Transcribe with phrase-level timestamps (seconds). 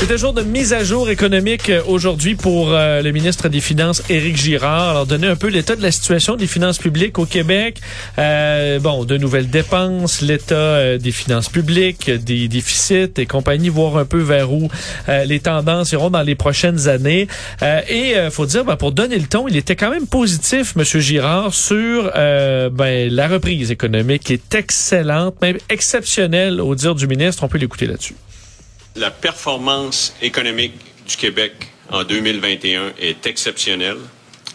[0.00, 3.60] C'est un jour de mise à jour économique euh, aujourd'hui pour euh, le ministre des
[3.60, 4.88] Finances, Éric Girard.
[4.88, 7.78] Alors, donner un peu l'état de la situation des finances publiques au Québec.
[8.18, 13.98] Euh, bon, de nouvelles dépenses, l'état euh, des finances publiques, des déficits et compagnie, voir
[13.98, 14.70] un peu vers où
[15.06, 17.28] les tendances iront dans les prochaines années.
[17.62, 21.52] et faut dire, ben, pour donner le ton, il était quand même positif, Monsieur Girard,
[21.52, 27.44] sur ben, la reprise économique qui est excellente, même exceptionnelle au dire du ministre.
[27.44, 28.14] On peut l'écouter là-dessus.
[28.96, 30.74] La performance économique
[31.06, 31.52] du Québec
[31.90, 33.98] en 2021 est exceptionnelle.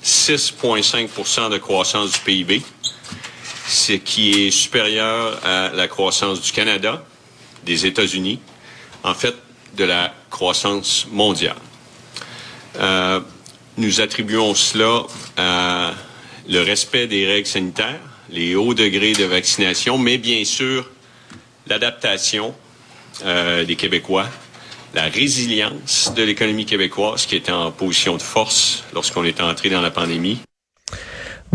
[0.03, 2.61] 6,5% de croissance du PIB,
[3.65, 7.03] ce qui est supérieur à la croissance du Canada,
[7.65, 8.41] des États-Unis,
[9.03, 9.35] en fait,
[9.77, 11.55] de la croissance mondiale.
[12.77, 13.21] Euh,
[13.77, 15.03] nous attribuons cela
[15.37, 15.93] à
[16.49, 20.89] le respect des règles sanitaires, les hauts degrés de vaccination, mais bien sûr
[21.67, 22.53] l'adaptation
[23.23, 24.27] des Québécois,
[24.93, 29.81] la résilience de l'économie québécoise qui était en position de force lorsqu'on est entré dans
[29.81, 30.39] la pandémie.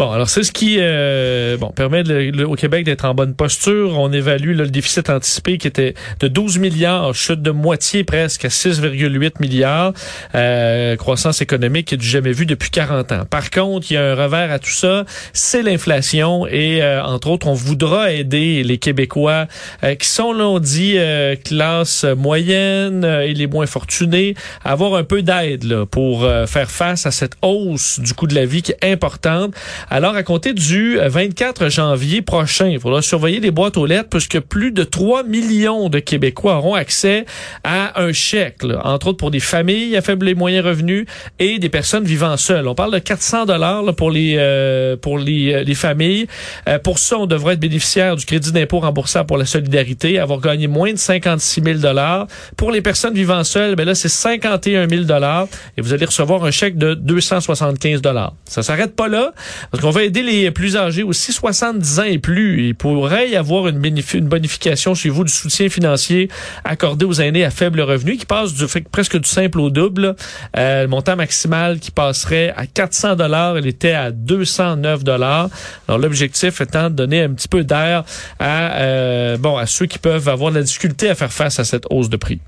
[0.00, 2.02] Bon, alors c'est ce qui euh, bon permet
[2.44, 3.98] au Québec d'être en bonne posture.
[3.98, 8.48] On évalue le déficit anticipé qui était de 12 milliards, chute de moitié presque à
[8.48, 9.92] 6,8 milliards.
[10.34, 13.24] Euh, croissance économique qui est du jamais vu depuis 40 ans.
[13.28, 17.28] Par contre, il y a un revers à tout ça, c'est l'inflation et euh, entre
[17.28, 19.48] autres, on voudra aider les Québécois
[19.84, 20.96] euh, qui sont, l'on dit,
[21.44, 24.34] classe moyenne et les moins fortunés
[24.64, 28.46] à avoir un peu d'aide pour faire face à cette hausse du coût de la
[28.46, 29.54] vie qui est importante.
[29.92, 34.38] Alors, à compter du 24 janvier prochain, il faudra surveiller les boîtes aux lettres puisque
[34.38, 37.24] plus de 3 millions de Québécois auront accès
[37.64, 41.06] à un chèque, entre autres pour des familles à faible et moyens revenus
[41.40, 42.68] et des personnes vivant seules.
[42.68, 46.28] On parle de 400 dollars pour les euh, pour les, euh, les familles.
[46.68, 50.38] Euh, pour ça, on devrait être bénéficiaire du crédit d'impôt remboursable pour la solidarité, avoir
[50.38, 52.28] gagné moins de 56 000 dollars.
[52.56, 56.44] Pour les personnes vivant seules, ben là c'est 51 000 dollars et vous allez recevoir
[56.44, 58.34] un chèque de 275 dollars.
[58.44, 59.32] Ça s'arrête pas là.
[59.72, 62.66] On va aider les plus âgés aussi, 70 ans et plus.
[62.66, 66.28] Il pourrait y avoir une, une bonification chez vous du soutien financier
[66.64, 70.16] accordé aux aînés à faible revenu qui passe du fait presque du simple au double.
[70.56, 75.48] Euh, le montant maximal qui passerait à 400 dollars, il était à 209 dollars.
[75.86, 78.04] Alors l'objectif étant de donner un petit peu d'air
[78.40, 81.64] à euh, bon à ceux qui peuvent avoir de la difficulté à faire face à
[81.64, 82.40] cette hausse de prix.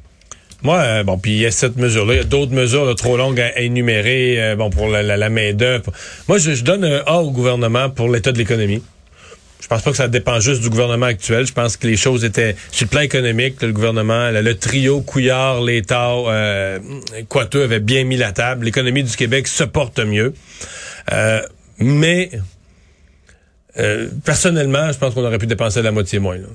[0.62, 3.16] Moi, euh, bon, puis il y a cette mesure-là, il y a d'autres mesures trop
[3.16, 5.92] longues à, énumérer, euh, bon, pour la, la, la main-d'œuvre.
[6.28, 8.82] Moi, je, je, donne un A au gouvernement pour l'état de l'économie.
[9.62, 11.46] Je pense pas que ça dépend juste du gouvernement actuel.
[11.46, 15.62] Je pense que les choses étaient sur le plan économique, le gouvernement, le, trio Couillard,
[15.62, 16.80] l'État, euh,
[17.28, 18.64] Coiteux avait bien mis la table.
[18.64, 20.34] L'économie du Québec se porte mieux.
[21.12, 21.40] Euh,
[21.78, 22.30] mais
[23.78, 26.36] euh, personnellement, je pense qu'on aurait pu dépenser la moitié moins.
[26.36, 26.48] Là.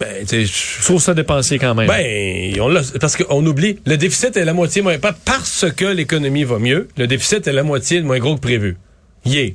[0.00, 1.86] Ben, je trouve ça dépenser quand même.
[1.86, 6.44] Ben, on parce qu'on oublie, le déficit est la moitié moins, pas parce que l'économie
[6.44, 8.76] va mieux, le déficit est la moitié moins gros que prévu.
[9.24, 9.52] Yeah.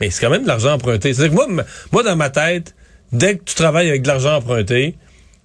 [0.00, 1.12] Mais c'est quand même de l'argent emprunté.
[1.12, 2.74] C'est-à-dire que moi, moi, dans ma tête,
[3.12, 4.94] dès que tu travailles avec de l'argent emprunté,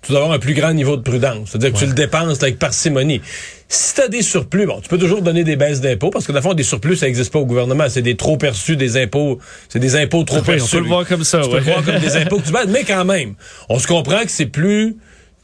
[0.02, 1.50] tu dois avoir un plus grand niveau de prudence.
[1.50, 3.22] C'est-à-dire que tu le dépenses avec parcimonie.
[3.68, 6.32] Si tu as des surplus, bon, tu peux toujours donner des baisses d'impôts, parce que
[6.32, 7.90] dans le fond, des surplus, ça n'existe pas au gouvernement.
[7.90, 9.40] C'est des trop perçus, des impôts.
[9.70, 10.76] C'est des impôts trop perçus.
[10.76, 12.52] On peut le voir comme ça, Tu peux le voir comme des impôts que tu
[12.52, 12.68] baisses.
[12.68, 13.34] Mais quand même,
[13.70, 14.98] on se comprend que c'est plus...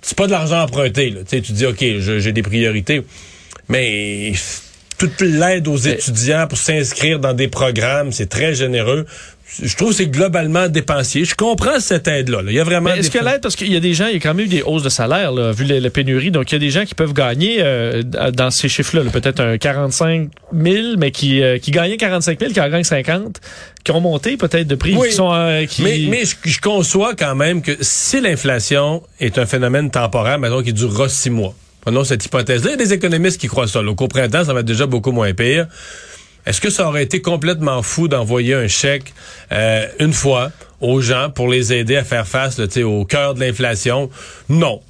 [0.03, 1.11] C'est pas de l'argent emprunté.
[1.11, 1.21] Là.
[1.21, 3.03] Tu, sais, tu dis, OK, j'ai des priorités.
[3.69, 4.33] Mais
[4.97, 9.05] toute l'aide aux étudiants pour s'inscrire dans des programmes, c'est très généreux
[9.61, 11.25] je trouve que c'est globalement dépensier.
[11.25, 12.41] Je comprends cette aide-là.
[12.47, 12.93] Il y a vraiment.
[12.93, 14.49] Est-ce que l'aide, parce qu'il y a des gens, il y a quand même eu
[14.49, 16.95] des hausses de salaire, là, vu la, pénurie, donc il y a des gens qui
[16.95, 21.97] peuvent gagner euh, dans ces chiffres-là, peut-être un 45 000, mais qui, euh, qui gagnaient
[21.97, 23.41] 45 000, qui en gagnent 50,
[23.83, 25.33] qui ont monté peut-être de prix, qui sont.
[25.33, 25.81] Euh, qui...
[25.81, 30.73] Mais, mais je, conçois quand même que si l'inflation est un phénomène temporaire, maintenant qui
[30.73, 31.53] durera six mois.
[31.81, 32.69] Prenons cette hypothèse-là.
[32.69, 33.81] Il y a des économistes qui croient ça.
[33.81, 35.67] Au printemps, ça va être déjà beaucoup moins pire.
[36.45, 39.13] Est-ce que ça aurait été complètement fou d'envoyer un chèque
[39.51, 43.39] euh, une fois aux gens pour les aider à faire face là, au cœur de
[43.41, 44.09] l'inflation?
[44.49, 44.81] Non.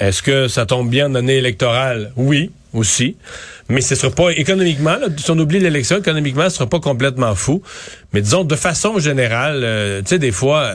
[0.00, 2.12] Est-ce que ça tombe bien en année électorale?
[2.16, 3.16] Oui, aussi.
[3.68, 7.62] Mais ce sera pas économiquement, si on oublie l'élection, économiquement, ce sera pas complètement fou.
[8.12, 10.74] Mais disons, de façon générale, euh, tu sais, des fois,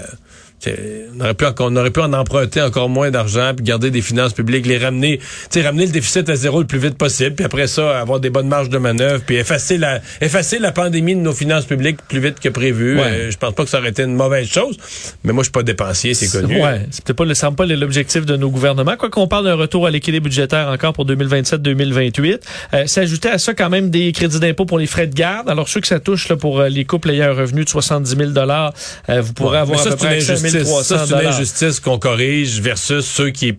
[1.16, 4.34] On aurait, pu, on aurait pu en emprunter encore moins d'argent, puis garder des finances
[4.34, 5.20] publiques, les ramener,
[5.56, 8.48] ramener le déficit à zéro le plus vite possible, puis après ça, avoir des bonnes
[8.48, 12.40] marges de manœuvre, puis effacer la, effacer la pandémie de nos finances publiques plus vite
[12.40, 12.96] que prévu.
[12.98, 13.04] Ouais.
[13.06, 14.78] Euh, je pense pas que ça aurait été une mauvaise chose,
[15.24, 16.62] mais moi, je suis pas dépensier, c'est connu.
[16.62, 18.96] Ouais, c'est peut-être pas, le- semble pas l'objectif de nos gouvernements.
[18.98, 22.40] Quoi qu'on parle d'un retour à l'équilibre budgétaire encore pour 2027-2028.
[22.74, 25.50] Euh, S'ajouter à ça quand même des crédits d'impôt pour les frais de garde.
[25.50, 28.16] Alors ceux que ça touche là, pour euh, les couples ayant un revenu de 70
[28.18, 29.58] 000 euh, vous pourrez Ouais.
[29.58, 30.20] avoir à peu près
[30.58, 30.74] à injustice.
[30.74, 33.58] 1300 Ça, c'est une injustice qu'on corrige versus ceux qui, tu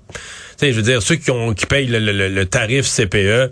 [0.56, 3.50] sais, je veux dire, ceux qui ont, qui payent le, le- le- le tarif CPE.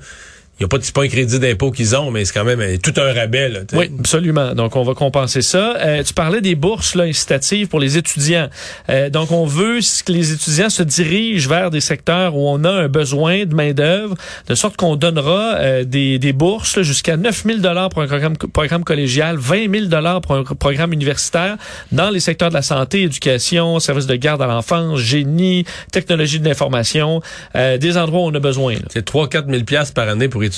[0.62, 2.76] Il n'y a pas, pas un crédit d'impôt qu'ils ont, mais c'est quand même euh,
[2.80, 3.60] tout un rabais, là.
[3.72, 4.54] Oui, absolument.
[4.54, 5.76] Donc, on va compenser ça.
[5.78, 8.48] Euh, tu parlais des bourses là, incitatives pour les étudiants.
[8.88, 12.70] Euh, donc, on veut que les étudiants se dirigent vers des secteurs où on a
[12.70, 14.14] un besoin de main-d'œuvre,
[14.46, 18.84] de sorte qu'on donnera euh, des, des bourses jusqu'à 9 000 pour un programme, programme
[18.84, 21.56] collégial, 20 000 pour un programme universitaire
[21.90, 26.48] dans les secteurs de la santé, éducation, services de garde à l'enfance, génie, technologie de
[26.48, 27.20] l'information,
[27.56, 28.76] euh, des endroits où on a besoin.
[28.90, 30.51] C'est 3-4 000 piastres par année pour étudier,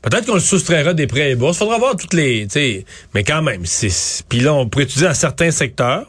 [0.00, 1.58] Peut-être qu'on le soustraira des prêts et bourses.
[1.58, 2.46] Faudra voir toutes les,
[3.14, 6.06] mais quand même, c'est, puis là, on pourrait étudier dans certains secteurs.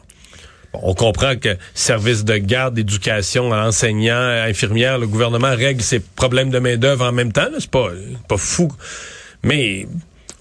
[0.72, 6.58] On comprend que services de garde, d'éducation, enseignants, infirmières, le gouvernement règle ses problèmes de
[6.58, 7.46] main-d'œuvre en même temps.
[7.58, 7.90] C'est pas,
[8.28, 8.72] pas fou.
[9.44, 9.86] Mais,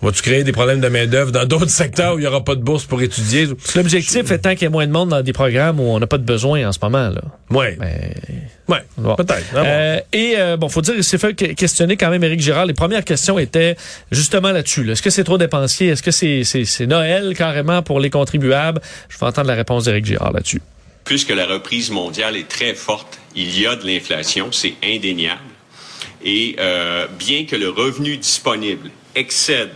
[0.04, 2.62] vas-tu créer des problèmes de main-d'œuvre dans d'autres secteurs où il n'y aura pas de
[2.62, 3.48] bourse pour étudier?
[3.76, 6.18] L'objectif étant qu'il y ait moins de monde dans des programmes où on n'a pas
[6.18, 7.10] de besoin en ce moment.
[7.10, 7.22] Là.
[7.50, 7.78] Ouais.
[7.80, 8.14] Mais.
[8.98, 9.16] Bon.
[9.16, 9.54] Peut-être.
[9.54, 9.62] Bon.
[9.66, 12.66] Euh, et euh, bon, faut dire, il s'est fait que- questionner quand même Éric Girard.
[12.66, 13.76] Les premières questions étaient
[14.12, 14.84] justement là-dessus.
[14.84, 14.94] là.
[14.94, 15.90] Est-ce que c'est trop dépensier?
[15.90, 18.82] Est-ce que c'est Noël carrément pour les contribuables?
[19.10, 20.62] Je vais entendre la réponse d'Éric Girard là-dessus.
[21.04, 25.42] Puisque la reprise mondiale est très forte, il y a de l'inflation, c'est indéniable.
[26.24, 29.72] Et euh, bien que le revenu disponible excède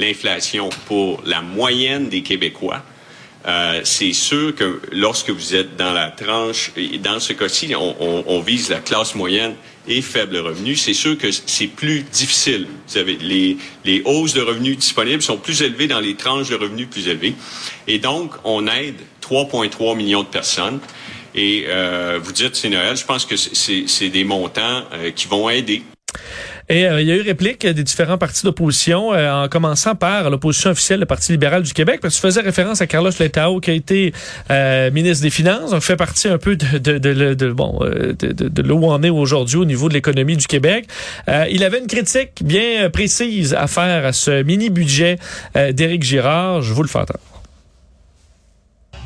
[0.00, 2.82] l'inflation pour la moyenne des Québécois,
[3.46, 8.68] euh, c'est sûr que lorsque vous êtes dans la tranche, dans ce cas-ci, on, vise
[8.68, 9.54] la classe moyenne
[9.88, 12.66] et faible revenu, c'est sûr que c'est plus difficile.
[12.66, 16.88] Vous savez, les, hausses de revenus disponibles sont plus élevées dans les tranches de revenus
[16.90, 17.34] plus élevées.
[17.86, 20.80] Et donc, on aide 3,3 millions de personnes.
[21.34, 25.48] Et euh, vous dites, c'est Noël, je pense que c'est des montants euh, qui vont
[25.48, 25.82] aider.
[26.70, 30.30] Et euh, il y a eu réplique des différents partis d'opposition, euh, en commençant par
[30.30, 33.58] l'opposition officielle, le Parti libéral du Québec, parce que tu faisais référence à Carlos Letao,
[33.58, 34.12] qui a été
[34.52, 38.14] euh, ministre des Finances, donc fait partie un peu de, de, de, de- bon, euh,
[38.14, 40.86] de, là où on est aujourd'hui au niveau de l'économie du Québec.
[41.28, 45.18] Euh, il avait une critique bien précise à faire à ce mini-budget
[45.56, 46.62] euh, d'Éric Girard.
[46.62, 47.18] Je vous le fais entendre.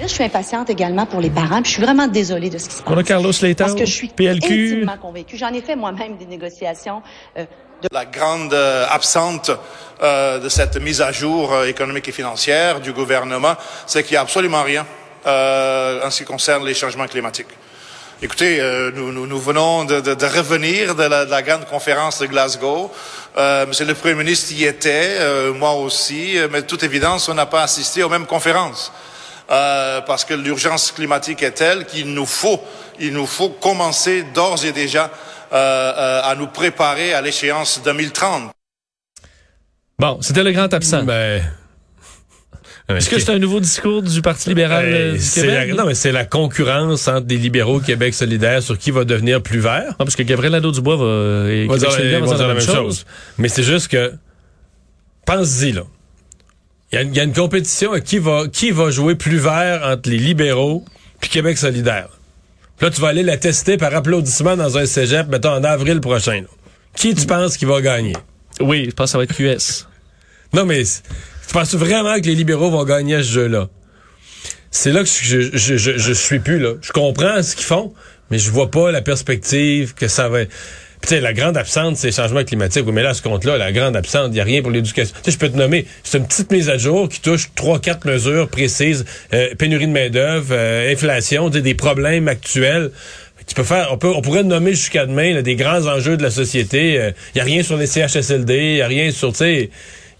[0.00, 2.75] Je suis impatiente également pour les parents, puis je suis vraiment désolée de ce qui
[2.76, 2.93] se passe.
[2.94, 4.44] On a Carlos Letao, Parce que je suis PLQ.
[4.44, 5.37] intimement convaincue.
[5.37, 7.00] J'en ai fait moi-même des négociations
[7.38, 7.44] euh,
[7.82, 9.52] de La grande euh, absente
[10.02, 13.55] euh, de cette mise à jour économique et financière du gouvernement,
[13.87, 14.85] c'est qu'il n'y a absolument rien
[15.26, 17.46] euh, en ce qui concerne les changements climatiques.
[18.20, 21.67] Écoutez, euh, nous, nous, nous venons de, de, de revenir de la, de la grande
[21.67, 22.91] conférence de Glasgow.
[23.37, 27.35] Euh, Monsieur le Premier ministre y était, euh, moi aussi, mais de toute évidence, on
[27.35, 28.93] n'a pas assisté aux mêmes conférences.
[29.50, 32.61] Euh, parce que l'urgence climatique est telle qu'il nous faut,
[32.99, 35.11] il nous faut commencer d'ores et déjà
[35.52, 38.50] euh, euh, à nous préparer à l'échéance 2030.
[39.99, 41.05] Bon, c'était le grand absent.
[41.05, 41.43] Ben.
[42.88, 45.69] Est-ce que c'est un nouveau discours du Parti libéral euh, Euh, du c'est Québec?
[45.69, 49.43] la, non, mais c'est la concurrence entre des libéraux Québec solidaire sur qui va devenir
[49.43, 49.88] plus vert.
[49.99, 53.06] Non, parce que Gabriel Nadeau-Dubois va, et va dire, vont dire dire la même chose.
[53.38, 54.12] Mais c'est juste que,
[55.26, 55.85] pense-y, là.
[56.94, 59.17] Il y, a une- il y a une compétition à qui va, qui va jouer
[59.17, 60.85] plus vert entre les libéraux
[61.20, 62.06] puis Québec solidaire.
[62.76, 66.01] Puis là, tu vas aller la tester par applaudissement dans un cégep, mettons, en avril
[66.01, 66.43] prochain.
[66.43, 66.46] là.
[66.94, 68.13] Qui tu penses qui va gagner?
[68.60, 69.89] Oui, je pense que ça va être QS.
[70.53, 73.69] Non, mais tu penses vraiment que les libéraux vont gagner à ce jeu-là?
[74.70, 76.74] C'est là que je, je, je, je suis plus, là.
[76.81, 77.93] Je comprends ce qu'ils font,
[78.31, 80.53] mais je vois pas la perspective que ça va être.
[81.05, 82.84] Tu sais, la grande absente, c'est changement climatique.
[82.87, 85.15] Oui, mais là, à ce compte-là, la grande absente, il n'y a rien pour l'éducation.
[85.23, 87.79] Tu sais, je peux te nommer, c'est une petite mise à jour qui touche trois,
[87.79, 89.05] quatre mesures précises.
[89.34, 92.91] Euh, pénurie de main-d'œuvre, euh, inflation, des problèmes actuels.
[93.46, 96.23] Tu peux faire, on peut, on pourrait nommer jusqu'à demain là, des grands enjeux de
[96.23, 96.94] la société.
[96.94, 99.70] Il n'y a rien sur les CHSLD, il n'y a rien sur, tu sais,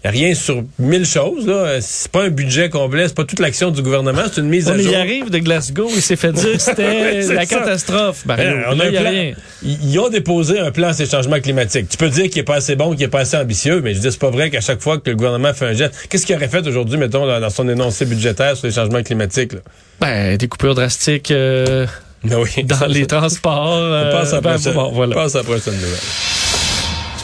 [0.09, 1.45] rien sur mille choses.
[1.47, 1.77] là.
[1.81, 4.71] C'est pas un budget complet, c'est pas toute l'action du gouvernement, c'est une mise Ouais,
[4.73, 4.91] à mais jour.
[4.91, 7.57] il arrive de Glasgow, il s'est fait dire que c'était la ça.
[7.57, 8.25] catastrophe.
[8.25, 8.49] Mario.
[8.49, 9.09] Hein, on Là, a un plan.
[9.09, 9.33] rien.
[9.63, 11.89] Ils, ont déposé un plan sur les changements climatiques.
[11.89, 13.99] Tu peux dire qu'il est pas assez bon, qu'il est pas assez ambitieux, mais je
[13.99, 16.35] dis c'est pas vrai qu'à chaque fois que le gouvernement fait un geste, qu'est-ce qu'il
[16.35, 19.53] aurait fait aujourd'hui, mettons, dans, son énoncé budgétaire sur les changements climatiques?
[19.53, 19.59] Là?
[20.01, 21.87] Ben, des coupures drastiques euh,
[22.23, 22.63] Ben oui.
[22.63, 23.75] dans les transports.
[23.85, 25.15] Euh, ben, prochaine, bon, voilà.
[25.15, 26.44] passe à la prochaine nouvelle.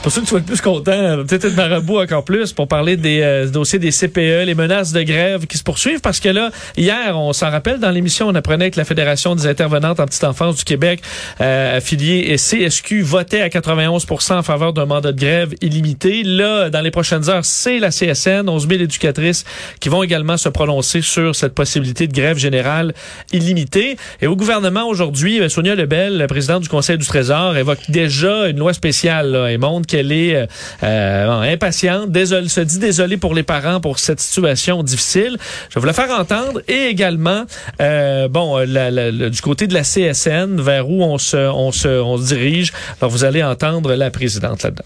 [0.01, 2.67] C'est pour ça que tu vas être plus content, peut-être être marabout encore plus, pour
[2.67, 6.29] parler des euh, dossiers des CPE, les menaces de grève qui se poursuivent, parce que
[6.29, 10.07] là, hier, on s'en rappelle, dans l'émission, on apprenait que la Fédération des intervenantes en
[10.07, 11.03] petite enfance du Québec,
[11.39, 16.23] euh, affiliée et CSQ, votait à 91 en faveur d'un mandat de grève illimité.
[16.23, 19.45] Là, dans les prochaines heures, c'est la CSN, 11 000 éducatrices
[19.81, 22.95] qui vont également se prononcer sur cette possibilité de grève générale
[23.33, 23.97] illimitée.
[24.19, 28.57] Et au gouvernement aujourd'hui, euh, Sonia Lebel, présidente du Conseil du Trésor, évoque déjà une
[28.57, 30.45] loi spéciale là, et montre qu'elle est euh,
[30.83, 35.37] euh, impatiente, désolé, se dit désolée pour les parents pour cette situation difficile.
[35.69, 37.43] Je vais vous la faire entendre et également,
[37.81, 42.33] euh, bon, du côté de la CSN, vers où on se, on se, on se
[42.33, 42.71] dirige.
[43.01, 44.85] Alors, vous allez entendre la présidente là-dedans.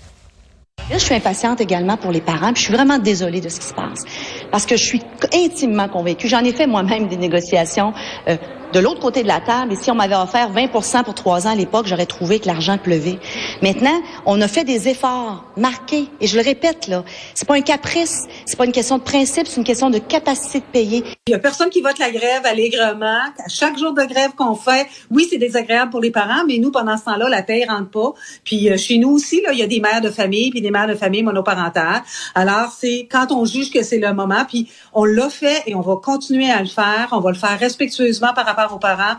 [0.91, 3.67] Je suis impatiente également pour les parents, puis je suis vraiment désolée de ce qui
[3.67, 4.03] se passe.
[4.51, 5.01] Parce que je suis
[5.33, 6.27] intimement convaincue.
[6.27, 7.93] J'en ai fait moi-même des négociations
[8.75, 9.71] de l'autre côté de la table.
[9.71, 12.77] Et si on m'avait offert 20% pour trois ans à l'époque, j'aurais trouvé que l'argent
[12.77, 13.19] pleuvait.
[13.61, 16.09] Maintenant, on a fait des efforts marqués.
[16.19, 17.05] Et je le répète, là,
[17.35, 20.59] c'est pas un caprice, c'est pas une question de principe, c'est une question de capacité
[20.59, 21.05] de payer.
[21.27, 23.05] Il y a personne qui vote la grève allègrement.
[23.05, 26.71] À chaque jour de grève qu'on fait, oui, c'est désagréable pour les parents, mais nous,
[26.71, 28.13] pendant ce temps-là, la paye rentre pas.
[28.43, 30.71] Puis euh, chez nous aussi, là, il y a des mères de famille, puis des
[30.71, 32.03] mères de famille monoparentales.
[32.35, 35.81] Alors, c'est quand on juge que c'est le moment, puis on l'a fait et on
[35.81, 37.07] va continuer à le faire.
[37.13, 39.17] On va le faire respectueusement par rapport aux parents.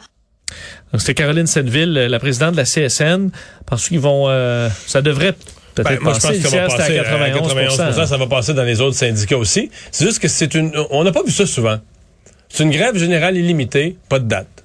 [0.96, 3.30] C'était Caroline Senneville, la présidente de la CSN.
[3.66, 5.32] Parce qu'ils vont, euh, ça devrait
[5.74, 8.26] peut-être ben, moi, je pense que ça va passer à 91, à 91 Ça va
[8.26, 9.70] passer dans les autres syndicats aussi.
[9.90, 11.78] C'est juste que c'est une, on n'a pas vu ça souvent.
[12.48, 14.64] C'est une grève générale illimitée, pas de date.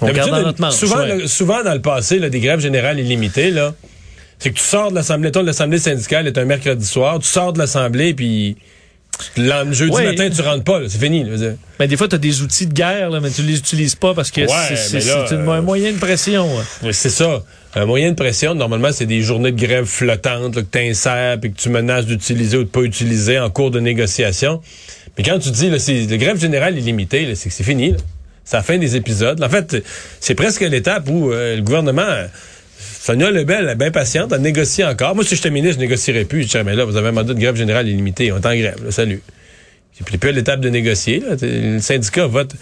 [0.00, 1.26] On regarde dans notre manche, souvent, ouais.
[1.26, 3.74] souvent dans le passé, là, des grèves générales illimitées, là,
[4.38, 7.52] c'est que tu sors de l'assemblée, toi, l'assemblée syndicale est un mercredi soir, tu sors
[7.52, 8.56] de l'assemblée, puis
[9.36, 10.04] le jeudi Ouais.
[10.06, 11.24] matin, tu rentres pas, c'est fini.
[11.24, 11.52] là.
[11.80, 14.14] Mais des fois, tu as des outils de guerre, là, mais tu les utilises pas
[14.14, 16.48] parce que Ouais, c'est- une- euh, un moyen de pression.
[16.92, 17.42] c'est ça.
[17.74, 21.38] Un moyen de pression, normalement, c'est des journées de grève flottantes là, que tu insères
[21.40, 24.60] puis que tu menaces d'utiliser ou de pas utiliser en cours de négociation.
[25.16, 25.76] Mais quand tu dis, là,
[26.10, 27.94] la grève générale illimitée, là, c'est que c'est fini.
[28.44, 29.42] C'est la fin des épisodes.
[29.42, 29.76] En fait,
[30.20, 32.06] c'est presque l'étape où euh, le gouvernement...
[33.00, 35.14] Sonia Lebel, est bien patiente, elle négocie encore.
[35.14, 36.42] Moi, si j'étais ministre, je négocierais plus.
[36.42, 38.32] Je dirais, mais là, vous avez un mandat de grève générale illimité.
[38.32, 39.22] On est en grève, là, salut.
[40.04, 41.20] Puis, plus à l'étape de négocier.
[41.20, 41.36] là.
[41.40, 42.52] Le syndicat vote.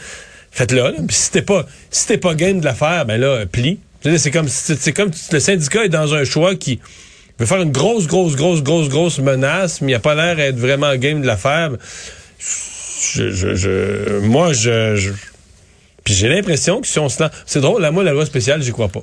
[0.52, 0.82] Faites-le.
[1.06, 3.78] Puis si t'es pas, si t'es pas game de l'affaire, ben là, plie.
[4.16, 6.80] C'est comme, c'est comme le syndicat est dans un choix qui
[7.38, 10.56] veut faire une grosse, grosse, grosse, grosse, grosse menace, mais il a pas l'air d'être
[10.58, 11.72] vraiment game de l'affaire.
[12.38, 15.10] Je, je, je, moi, je, je-
[16.04, 18.62] puis j'ai l'impression que si on se lance, c'est drôle, là, moi, la loi spéciale,
[18.62, 19.02] j'y crois pas.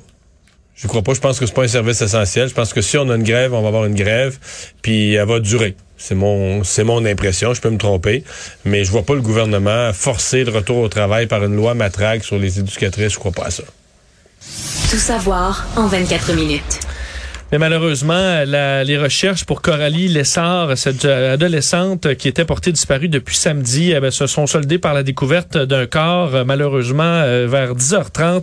[0.76, 1.14] Je crois pas.
[1.14, 2.48] Je pense que c'est pas un service essentiel.
[2.48, 4.38] Je pense que si on a une grève, on va avoir une grève,
[4.82, 5.76] puis elle va durer.
[5.96, 7.54] C'est mon, c'est mon impression.
[7.54, 8.24] Je peux me tromper,
[8.64, 12.24] mais je vois pas le gouvernement forcer le retour au travail par une loi matraque
[12.24, 13.12] sur les éducatrices.
[13.12, 13.62] Je crois pas à ça.
[14.90, 16.83] Tout savoir en 24 minutes.
[17.54, 23.36] Mais malheureusement, la- les recherches pour Coralie Lessard, cette adolescente qui était portée disparue depuis
[23.36, 27.76] samedi, eh ben, se sont soldées par la découverte d'un corps, euh, malheureusement, euh, vers
[27.76, 28.42] 10h30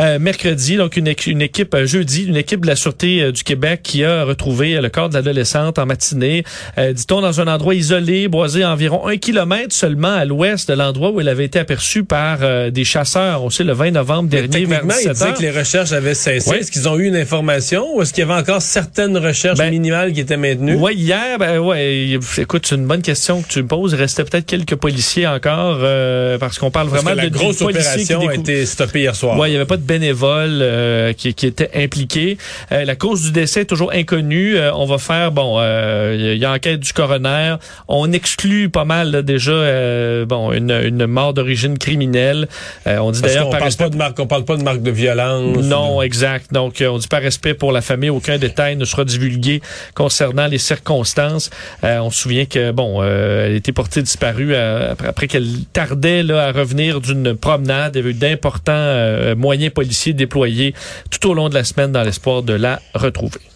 [0.00, 0.76] euh, mercredi.
[0.76, 4.22] Donc, une, équ- une équipe, jeudi, une équipe de la Sûreté du Québec qui a
[4.24, 6.44] retrouvé le corps de l'adolescente en matinée,
[6.76, 10.74] euh, dit-on, dans un endroit isolé, boisé à environ un kilomètre seulement à l'ouest de
[10.74, 14.28] l'endroit où elle avait été aperçue par euh, des chasseurs, on sait, le 20 novembre
[14.28, 15.34] dernier, Techniquement, il 17 disait heures.
[15.38, 16.50] que les recherches avaient cessé.
[16.50, 16.56] Oui.
[16.58, 19.70] Est-ce qu'ils ont eu une information ou est-ce qu'il y avait encore certaines recherches Ben,
[19.70, 20.74] minimales qui étaient maintenues?
[20.76, 23.92] Ouais, hier, ben ouais, écoute, c'est une bonne question que tu me poses.
[23.92, 27.34] Il restait peut-être quelques policiers encore, euh, parce qu'on parle Parce vraiment que la de
[27.36, 29.38] grosse policiers qui opération a été stoppée hier soir.
[29.38, 32.36] Ouais, il n'y avait pas de bénévoles euh, qui, qui étaient impliqués.
[32.72, 34.56] Euh, la cause du décès est toujours inconnue.
[34.56, 37.56] Euh, on va faire, bon, euh, il y a enquête du coroner.
[37.88, 42.48] On exclut pas mal là, déjà, euh, bon, une, une mort d'origine criminelle.
[42.86, 44.90] Euh, on dit d'ailleurs par parle pas de marque, on parle pas de marque de
[44.90, 45.56] violence.
[45.64, 46.52] non, de- exact.
[46.52, 49.62] Donc, euh, on dit par respect pour la famille, aucun détail ne sera divulgué
[49.94, 51.50] concernant les circonstances.
[51.84, 56.30] Euh, on se souvient que, bon, euh, elle était portée disparue euh, après, qu'elle tardait
[56.32, 57.94] à revenir d'une promenade.
[57.94, 60.74] Il y avait eu d'importants moyens policiers déployés
[61.10, 63.51] tout au long de la semaine dans l'espoir de la retrouver.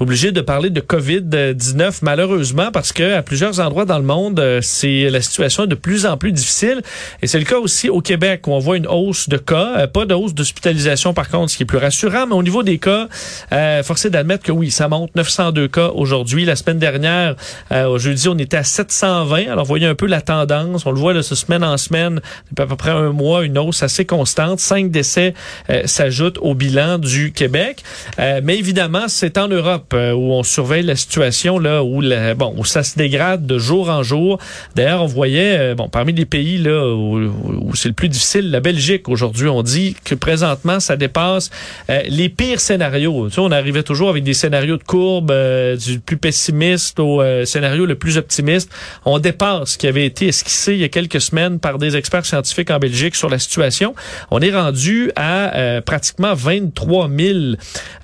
[0.00, 4.60] Obligé de parler de COVID-19 malheureusement parce que à plusieurs endroits dans le monde, euh,
[4.62, 6.82] c'est la situation est de plus en plus difficile
[7.22, 9.86] et c'est le cas aussi au Québec où on voit une hausse de cas, euh,
[9.86, 12.78] pas de hausse d'hospitalisation par contre, ce qui est plus rassurant, mais au niveau des
[12.78, 13.08] cas,
[13.52, 16.44] euh, forcé d'admettre que oui, ça monte 902 cas aujourd'hui.
[16.44, 17.34] La semaine dernière,
[17.72, 19.50] euh, au jeudi, on était à 720.
[19.50, 20.86] Alors, voyez un peu la tendance.
[20.86, 23.58] On le voit de ce semaine en semaine, depuis à peu près un mois, une
[23.58, 24.60] hausse assez constante.
[24.60, 25.34] Cinq décès
[25.70, 27.82] euh, s'ajoutent au bilan du Québec.
[28.18, 32.02] Euh, mais évidemment, c'est en Europe Euh, où on surveille la situation là où
[32.36, 34.38] bon où ça se dégrade de jour en jour.
[34.74, 38.60] D'ailleurs, on voyait euh, bon parmi les pays là où, c'est le plus difficile, la
[38.60, 41.50] Belgique aujourd'hui, on dit que présentement ça dépasse
[41.88, 43.28] euh, les pires scénarios.
[43.28, 45.32] Tu sais, on arrivait toujours avec des scénarios de courbe
[45.76, 48.70] du plus pessimiste au scénario le plus optimiste.
[49.04, 52.26] On dépasse ce qui avait été esquissé il y a quelques semaines par des experts
[52.26, 53.94] scientifiques en Belgique sur la situation.
[54.30, 57.38] On est rendu à pratiquement 23 000,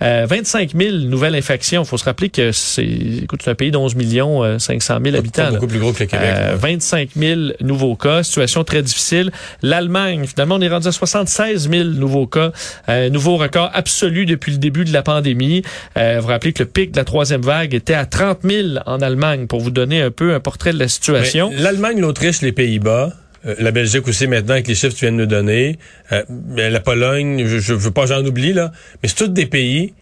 [0.00, 1.73] 25 000 nouvelles infections.
[1.82, 5.16] Il faut se rappeler que c'est, écoute, c'est un pays de 11 millions 500 000
[5.16, 5.50] habitants.
[5.52, 6.26] beaucoup plus gros que le Québec.
[6.26, 9.30] Euh, 25 000 nouveaux cas, situation très difficile.
[9.62, 12.52] L'Allemagne, finalement, on est rendu à 76 000 nouveaux cas,
[12.88, 15.62] euh, nouveau record absolu depuis le début de la pandémie.
[15.96, 19.00] Euh, vous rappelez que le pic de la troisième vague était à 30 000 en
[19.00, 21.50] Allemagne, pour vous donner un peu un portrait de la situation.
[21.56, 23.12] L'Allemagne, l'Autriche, les Pays-Bas,
[23.46, 25.78] euh, la Belgique aussi maintenant avec les chiffres que tu viens de nous donner,
[26.12, 26.22] euh,
[26.56, 29.94] la Pologne, je, je veux pas j'en oublie là, mais c'est tous des pays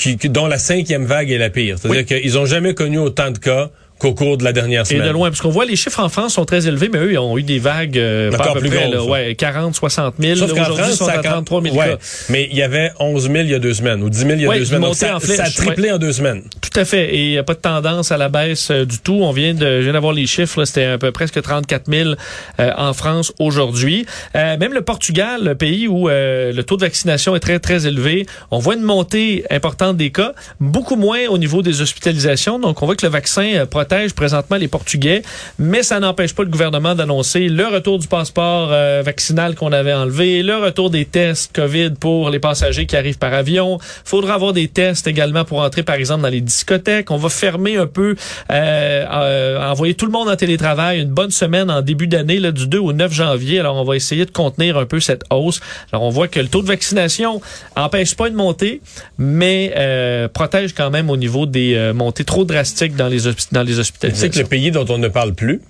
[0.00, 1.78] qui, dont la cinquième vague est la pire.
[1.78, 5.02] C'est-à-dire qu'ils ont jamais connu autant de cas qu'au cours de la dernière semaine.
[5.02, 7.12] Et de loin, parce qu'on voit les chiffres en France sont très élevés, mais eux,
[7.12, 10.14] ils ont eu des vagues euh, pas à peu plus près, là, ouais, 40, 60
[10.18, 10.36] 000.
[10.36, 11.98] Sauf qu'en France, sont à 33 000 ouais, cas.
[12.28, 14.40] Mais il y avait 11 000 il y a deux semaines, ou 10 000 il
[14.40, 14.80] y a Ouais, deux semaines.
[14.82, 15.92] Donc ça, a triplé ouais.
[15.92, 16.42] en deux semaines.
[16.60, 17.14] Tout à fait.
[17.14, 19.20] Et il n'y a pas de tendance à la baisse euh, du tout.
[19.22, 22.10] On vient de, je viens d'avoir les chiffres, c'était un peu presque 34 000
[22.58, 24.06] euh, en France aujourd'hui.
[24.34, 27.86] Euh, même le Portugal, le pays où euh, le taux de vaccination est très, très
[27.86, 32.58] élevé, on voit une montée importante des cas, beaucoup moins au niveau des hospitalisations.
[32.58, 35.22] Donc, on voit que le vaccin euh, protège présentement les Portugais,
[35.58, 39.92] mais ça n'empêche pas le gouvernement d'annoncer le retour du passeport euh, vaccinal qu'on avait
[39.92, 43.78] enlevé, le retour des tests COVID pour les passagers qui arrivent par avion.
[44.04, 47.10] faudra avoir des tests également pour entrer, par exemple, dans les discothèques.
[47.10, 48.14] On va fermer un peu,
[48.52, 52.52] euh, euh, envoyer tout le monde en télétravail une bonne semaine en début d'année, là,
[52.52, 53.58] du 2 au 9 janvier.
[53.58, 55.60] Alors, on va essayer de contenir un peu cette hausse.
[55.90, 57.40] Alors, on voit que le taux de vaccination
[57.74, 58.82] empêche pas une montée,
[59.18, 63.62] mais euh, protège quand même au niveau des euh, montées trop drastiques dans les, dans
[63.64, 65.60] les Tu sais que le pays dont on ne parle plus,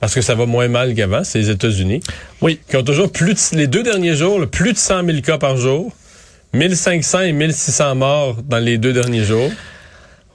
[0.00, 2.00] parce que ça va moins mal qu'avant, c'est les États-Unis,
[2.40, 2.58] Oui.
[2.68, 5.56] qui ont toujours plus de, les deux derniers jours, plus de 100 000 cas par
[5.56, 5.92] jour,
[6.54, 9.50] 1500 et 1600 morts dans les deux derniers jours.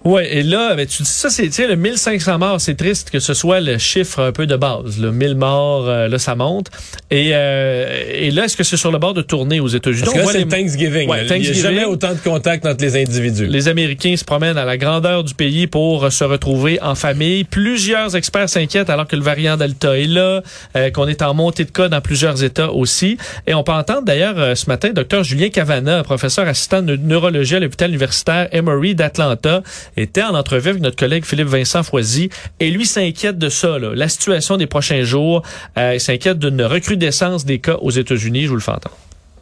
[0.06, 3.10] Ouais, et là, ben, tu dis ça, c'est, tu sais, le 1500 morts, c'est triste
[3.10, 5.00] que ce soit le chiffre un peu de base.
[5.00, 6.68] Le 1000 morts, euh, là, ça monte.
[7.12, 10.04] Et, euh, et là, est-ce que c'est sur le bord de tourner aux États-Unis?
[10.06, 11.10] Parce que là, c'est les- le Thanksgiving.
[11.10, 11.26] Ouais.
[11.26, 13.48] Il n'y a jamais autant de contacts entre les individus.
[13.48, 17.44] Les Américains se promènent à la grandeur du pays pour se retrouver en famille.
[17.44, 20.42] Plusieurs experts s'inquiètent alors que le variant Delta est là,
[20.78, 23.18] euh, qu'on est en montée de cas dans plusieurs États aussi.
[23.46, 27.56] Et on peut entendre d'ailleurs euh, ce matin Dr Julien Cavana, professeur assistant de neurologie
[27.56, 29.64] à l'hôpital universitaire Emory d'Atlanta,
[29.96, 33.92] était en entrevue avec notre collègue Philippe Vincent Foisy et lui s'inquiète de ça, là,
[33.94, 35.44] la situation des prochains jours.
[35.78, 38.44] Euh, il s'inquiète d'une recrudescence des cas aux États-Unis.
[38.44, 38.98] Je vous le fais entendre.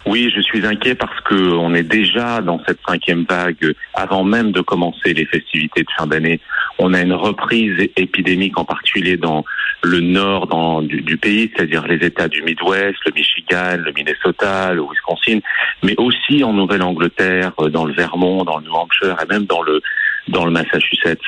[0.06, 4.52] Oui, je suis inquiet parce que on est déjà dans cette cinquième vague avant même
[4.52, 6.40] de commencer les festivités de fin d'année.
[6.78, 9.44] On a une reprise épidémique en particulier dans
[9.82, 14.82] le nord dans, du, pays, c'est-à-dire les États du Midwest, le Michigan, le Minnesota, le
[14.82, 15.40] Wisconsin,
[15.84, 19.62] mais aussi en Nouvelle-Angleterre, euh, dans le Vermont, dans le New Hampshire et même dans
[19.64, 19.82] le
[20.28, 21.20] dans le Massachusetts.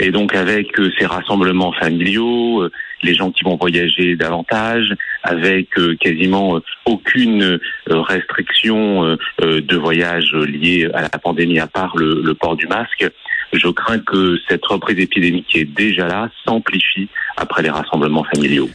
[0.00, 5.78] Et donc avec euh, ces rassemblements familiaux, euh, les gens qui vont voyager davantage, avec
[5.78, 12.34] euh, quasiment euh, aucune restriction de voyage liée à la pandémie à part le, le
[12.34, 13.06] port du masque,
[13.52, 18.68] je crains que cette reprise épidémique qui est déjà là s'amplifie après les rassemblements familiaux.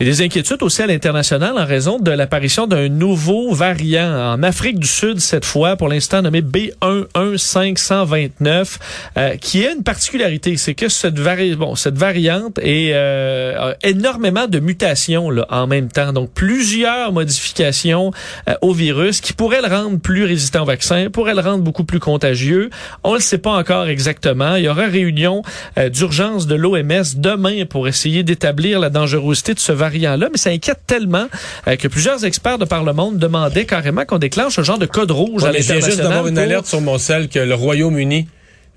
[0.00, 4.78] Et des inquiétudes aussi à l'international en raison de l'apparition d'un nouveau variant en Afrique
[4.78, 8.76] du Sud cette fois, pour l'instant nommé B11529,
[9.16, 15.30] euh, qui a une particularité, c'est que cette, variante est, euh, a énormément de mutations
[15.30, 18.12] là, en même temps, donc plusieurs modifications
[18.48, 21.82] euh, au virus qui pourraient le rendre plus résistant au vaccin, pourraient le rendre beaucoup
[21.82, 22.70] plus contagieux.
[23.02, 24.54] On ne le sait pas encore exactement.
[24.54, 25.42] Il y aura réunion
[25.76, 30.50] euh, d'urgence de l'OMS demain pour essayer d'établir la dangerosité de ce variant-là, mais ça
[30.50, 31.26] inquiète tellement
[31.66, 34.86] euh, que plusieurs experts de par le monde demandaient carrément qu'on déclenche un genre de
[34.86, 36.06] code rouge Ouais, à viens juste l'international.
[36.08, 38.28] d'avoir une pour- alerte sur mon sel que le Royaume-Uni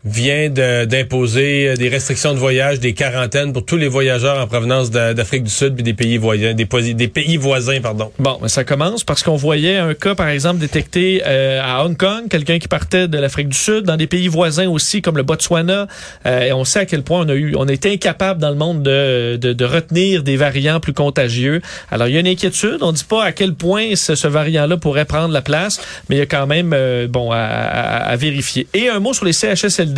[0.04, 4.90] vient d'imposer euh, des restrictions de voyage, des quarantaines pour tous les voyageurs en provenance
[4.90, 8.12] d'Afrique du Sud puis des pays voisins, des, pays voisins, pardon.
[8.18, 11.96] Bon, mais ça commence parce qu'on voyait un cas, par exemple, détecté euh, à Hong
[11.96, 15.24] Kong, quelqu'un qui partait de l'Afrique du Sud, dans des pays voisins aussi, comme le
[15.24, 15.88] Botswana.
[16.26, 18.50] Euh, et on sait à quel point on a eu, on a été incapable dans
[18.50, 21.62] le monde de, de, de retenir des variants plus contagieux.
[21.92, 22.78] Alors, il y a une inquiétude.
[22.82, 26.20] On dit pas à quel point ce, ce variant-là pourrait prendre la place, mais il
[26.20, 28.66] y a quand même, euh, bon, à, à- à vérifier.
[28.74, 29.91] Et un mot sur les CHSLD.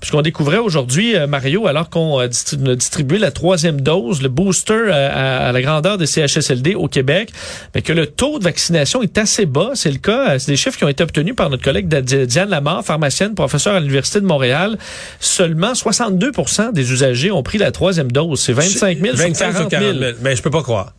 [0.00, 5.10] Puisqu'on découvrait aujourd'hui, euh, Mario, alors qu'on a distribué la troisième dose, le booster euh,
[5.12, 7.30] à, à, la grandeur des CHSLD au Québec,
[7.74, 9.70] mais que le taux de vaccination est assez bas.
[9.74, 12.50] C'est le cas, euh, c'est des chiffres qui ont été obtenus par notre collègue Diane
[12.50, 14.78] Lamar, pharmacienne, professeure à l'Université de Montréal.
[15.20, 18.40] Seulement 62% des usagers ont pris la troisième dose.
[18.40, 20.12] C'est 25 000 25 sur 40 000.
[20.22, 20.92] Mais je peux pas croire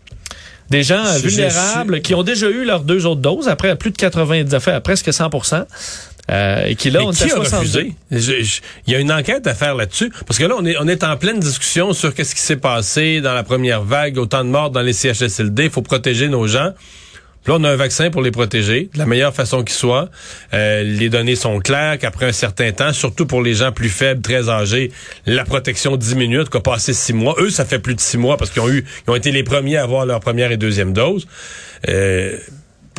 [0.69, 4.53] des gens vulnérables qui ont déjà eu leurs deux autres doses après plus de 90
[4.53, 5.29] affaires, à presque 100
[6.29, 7.93] euh, et qui là, on qui a refusé?
[8.11, 8.21] Il
[8.87, 10.11] y a une enquête à faire là-dessus.
[10.27, 13.21] Parce que là, on est, on est en pleine discussion sur qu'est-ce qui s'est passé
[13.21, 15.65] dans la première vague, autant de morts dans les CHSLD.
[15.65, 16.71] Il faut protéger nos gens.
[17.43, 20.09] Puis là, on a un vaccin pour les protéger, de la meilleure façon qui soit.
[20.53, 24.21] Euh, les données sont claires qu'après un certain temps, surtout pour les gens plus faibles,
[24.21, 24.91] très âgés,
[25.25, 27.35] la protection diminue, en passé six mois.
[27.39, 29.43] Eux, ça fait plus de six mois parce qu'ils ont eu, ils ont été les
[29.43, 31.27] premiers à avoir leur première et deuxième dose.
[31.87, 32.37] Euh,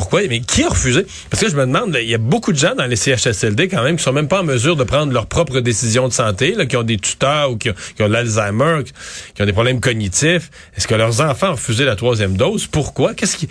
[0.00, 0.22] pourquoi?
[0.30, 1.04] Mais qui a refusé?
[1.28, 3.82] Parce que je me demande, il y a beaucoup de gens dans les CHSLD quand
[3.82, 6.64] même qui sont même pas en mesure de prendre leurs propres décisions de santé, là,
[6.64, 8.84] qui ont des tuteurs ou qui ont, qui ont l'Alzheimer,
[9.34, 10.50] qui ont des problèmes cognitifs.
[10.74, 12.66] Est-ce que leurs enfants ont refusé la troisième dose?
[12.66, 13.12] Pourquoi?
[13.12, 13.50] Qu'est-ce qui...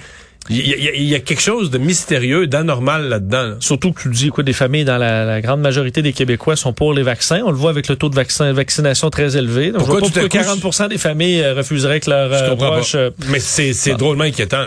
[0.50, 3.58] Il y, a, quelque chose de mystérieux, d'anormal là-dedans.
[3.60, 6.94] Surtout que tu dis quoi, des familles dans la, grande majorité des Québécois sont pour
[6.94, 7.44] les vaccins.
[7.46, 9.70] On le voit avec le taux de vaccin, vaccination très élevé.
[9.72, 12.96] Donc, pourquoi, je 40 des familles euh, refuseraient que leurs euh, proches...
[12.96, 14.66] Euh, Mais c'est drôlement inquiétant.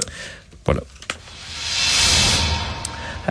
[0.64, 0.82] Voilà.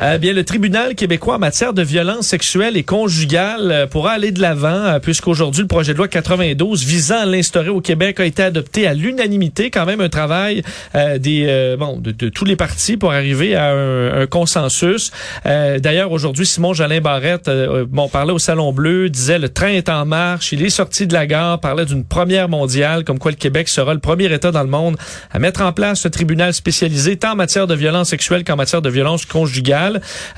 [0.01, 4.31] Euh, bien, le tribunal québécois en matière de violence sexuelle et conjugale euh, pourra aller
[4.31, 8.25] de l'avant, euh, puisqu'aujourd'hui, le projet de loi 92 visant à l'instaurer au Québec a
[8.25, 9.69] été adopté à l'unanimité.
[9.69, 10.63] Quand même un travail
[10.95, 15.11] euh, des bon de, de, tous les partis pour arriver à un, un consensus.
[15.45, 17.49] D'ailleurs, aujourd'hui, Simon Jolin Barrette
[17.89, 21.13] bon, parlait au Salon Bleu, disait le train est en marche, il est sorti de
[21.13, 24.63] la gare, parlait d'une première mondiale, comme quoi le Québec sera le premier État dans
[24.63, 24.97] le monde
[25.31, 28.81] à mettre en place ce tribunal spécialisé tant en matière de violence sexuelle qu'en matière
[28.81, 29.80] de violence conjugale.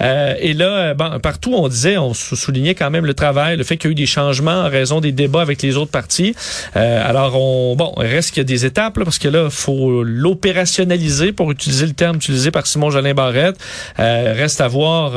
[0.02, 3.78] Euh, et là, bon, partout, on disait, on soulignait quand même le travail, le fait
[3.78, 6.36] qu'il y a eu des changements en raison des débats avec les autres partis.
[6.76, 9.52] Euh, alors, on, bon, il reste qu'il y a des étapes, parce que là, il
[9.52, 13.58] faut l'opérationnaliser, pour utiliser le terme utilisé par Simon Jolin Barrette.
[14.00, 15.12] Euh, reste à voir,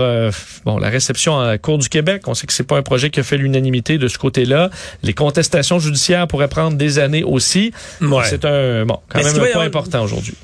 [0.65, 2.23] bon, la réception à la Cour du Québec.
[2.27, 4.71] On sait que c'est pas un projet qui a fait l'unanimité de ce côté-là.
[5.03, 7.73] Les contestations judiciaires pourraient prendre des années aussi.
[8.25, 10.35] C'est un, bon, quand même un point important aujourd'hui.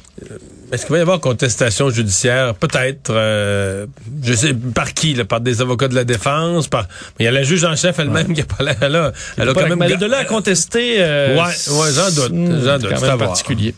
[0.73, 2.55] Est-ce qu'il va y avoir contestation judiciaire?
[2.55, 3.11] Peut-être.
[3.11, 3.85] Euh,
[4.25, 5.13] je sais par qui?
[5.13, 6.67] Là, par des avocats de la défense?
[6.67, 6.87] Par...
[7.21, 9.13] Il y a la juge en chef elle-même qui a pas l'air là.
[9.37, 9.79] Elle a quand même...
[9.79, 10.95] de là à contester...
[10.99, 12.63] Euh, ouais, ouais j'en doute.
[12.65, 13.03] J'en doute.
[13.03, 13.75] Même particulier.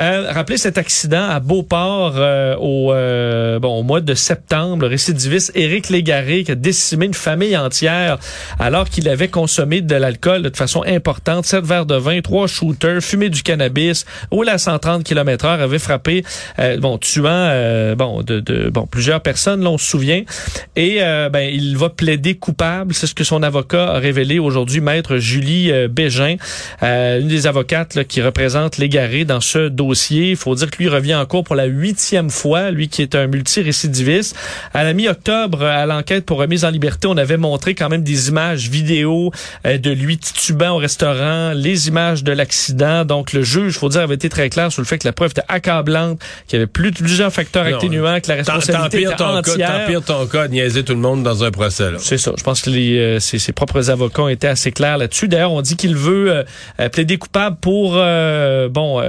[0.00, 4.82] Euh, rappelez cet accident à Beauport euh, au, euh, bon, au mois de septembre.
[4.82, 8.18] Le récidiviste Éric Légaré qui a décimé une famille entière
[8.60, 11.44] alors qu'il avait consommé de l'alcool de façon importante.
[11.44, 15.80] Sept verres de vin, trois shooters, fumé du cannabis, roulé à 130 km heure, avait
[15.80, 16.22] frappé
[16.58, 20.22] euh, bon, tuant euh, bon de, de, bon plusieurs personnes, là on se souvient.
[20.76, 24.80] Et euh, ben il va plaider coupable, c'est ce que son avocat a révélé aujourd'hui,
[24.80, 26.36] maître Julie Bégin,
[26.82, 30.30] une des avocates là, qui représente l'égaré dans ce dossier.
[30.30, 33.14] Il faut dire que lui revient en cours pour la huitième fois, lui qui est
[33.14, 34.36] un multirécidiviste.
[34.74, 38.28] À la mi-octobre, à l'enquête pour remise en liberté, on avait montré quand même des
[38.28, 39.30] images vidéo
[39.64, 43.04] de lui titubant au restaurant, les images de l'accident.
[43.04, 45.30] Donc le juge, faut dire, avait été très clair sur le fait que la preuve
[45.30, 49.86] était accablante qu'il y avait plus, plusieurs facteurs atténuants, que la responsabilité était ton entière.
[49.88, 51.90] Cas, ton cas niaiser tout le monde dans un procès.
[51.98, 52.32] C'est ça.
[52.36, 55.28] Je pense que les, euh, ses, ses, propres avocats ont été assez clairs là-dessus.
[55.28, 56.44] D'ailleurs, on dit qu'il veut euh,
[56.80, 59.02] euh, plaider coupable pour bon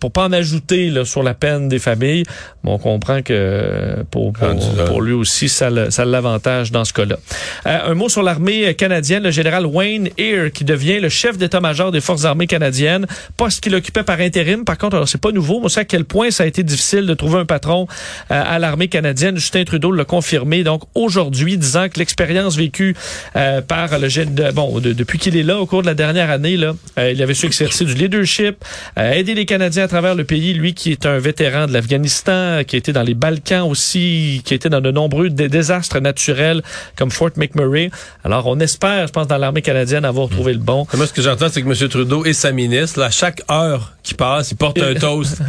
[0.00, 2.24] pour pas en ajouter là, sur la peine des familles.
[2.64, 7.16] Bon, on comprend que pour, pour, pour lui aussi, ça, ça l'avantage dans ce cas-là.
[7.64, 9.22] un mot sur l'armée canadienne.
[9.22, 13.06] Le général Wayne Eyre, qui devient le chef d'état-major des forces armées canadiennes,
[13.36, 14.64] poste qu'il occupait par intérim.
[14.64, 15.60] Par contre, alors c'est pas nouveau.
[15.62, 17.86] On sait à quel point ça a été difficile de trouver un patron
[18.30, 19.36] euh, à l'armée canadienne.
[19.36, 20.64] Justin Trudeau l'a confirmé.
[20.64, 22.96] Donc aujourd'hui, disant que l'expérience vécue
[23.36, 26.56] euh, par le de, bon depuis qu'il est là au cours de la dernière année,
[26.56, 28.64] là, euh, il avait su exercer du leadership,
[28.96, 30.54] aider les Canadiens à travers le pays.
[30.54, 34.54] Lui qui est un vétéran de l'Afghanistan, qui a été dans les Balkans aussi, qui
[34.54, 36.62] a été dans de nombreux désastres naturels
[36.96, 37.90] comme Fort McMurray.
[38.24, 40.86] Alors on espère, je pense, dans l'armée canadienne avoir trouvé le bon.
[40.94, 41.88] Moi, ce que j'entends, c'est que M.
[41.88, 45.40] Trudeau et sa ministre, là, chaque heure qui passe, il porte un toast.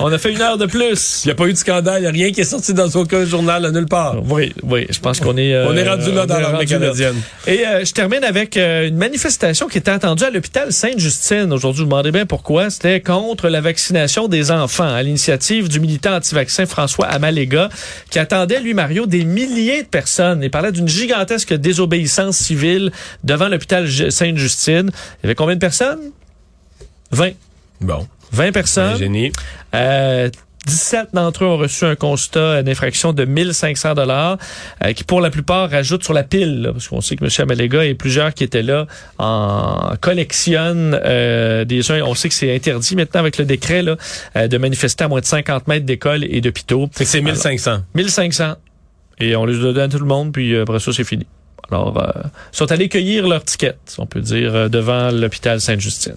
[0.00, 1.22] on a fait une heure de plus.
[1.24, 2.88] Il n'y a pas eu de scandale, il n'y a rien qui est sorti dans
[2.90, 4.16] aucun journal à nulle part.
[4.24, 5.56] Oui, oui, je pense qu'on est...
[5.66, 7.16] on est rendu là euh, dans l'armée canadienne.
[7.46, 11.52] Et euh, je termine avec euh, une manifestation qui était attendue à l'hôpital Sainte-Justine.
[11.52, 12.70] Aujourd'hui, vous demandez bien pourquoi.
[12.70, 17.68] C'était contre la vaccination des enfants, à l'initiative du militant anti-vaccin François Amalega,
[18.10, 20.42] qui attendait, lui, Mario, des milliers de personnes.
[20.42, 22.92] Il parlait d'une gigantesque désobéissance civile
[23.24, 24.90] devant l'hôpital Sainte-Justine.
[24.90, 26.12] Il y avait combien de personnes?
[27.12, 27.32] 20.
[27.80, 28.06] Bon.
[28.32, 28.96] 20 personnes.
[28.96, 29.32] génie.
[29.74, 30.30] Euh,
[30.66, 34.36] 17 d'entre eux ont reçu un constat d'infraction de 1500 dollars,
[34.84, 37.30] euh, qui pour la plupart rajoutent sur la pile, là, parce qu'on sait que M.
[37.38, 38.86] Amalega et plusieurs qui étaient là
[39.18, 41.94] en collectionnent euh, des gens.
[42.06, 43.96] On sait que c'est interdit maintenant avec le décret là,
[44.36, 46.90] euh, de manifester à moins de 50 mètres d'écoles et d'hôpitaux.
[46.92, 47.78] C'est 1500.
[47.94, 48.54] 1500.
[49.20, 51.26] Et on les donne à tout le monde, puis euh, après ça, c'est fini.
[51.70, 52.10] Alors, euh,
[52.52, 56.16] ils sont allés cueillir leur ticket, on peut dire, euh, devant l'hôpital Sainte-Justine.